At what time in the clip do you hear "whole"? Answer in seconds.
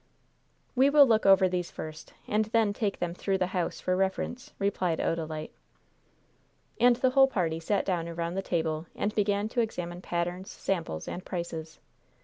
7.11-7.27